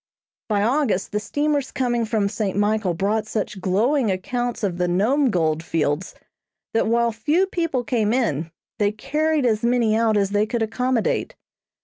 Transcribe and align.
By 0.49 0.63
August 0.63 1.11
the 1.11 1.19
steamers 1.19 1.71
coming 1.71 2.05
from 2.05 2.27
St. 2.27 2.57
Michael 2.57 2.95
brought 2.95 3.27
such 3.27 3.61
glowing 3.61 4.09
accounts 4.09 4.63
of 4.63 4.79
the 4.79 4.87
Nome 4.87 5.29
gold 5.29 5.61
fields, 5.61 6.15
that 6.73 6.87
while 6.87 7.11
few 7.11 7.45
people 7.45 7.83
came 7.83 8.11
in, 8.11 8.49
they 8.79 8.91
carried 8.91 9.45
as 9.45 9.61
many 9.61 9.95
out 9.95 10.17
as 10.17 10.31
they 10.31 10.47
could 10.47 10.63
accommodate. 10.63 11.35